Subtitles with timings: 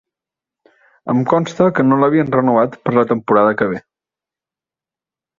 [1.13, 3.83] Em consta que no l'havien renovat per a la temporada que ve.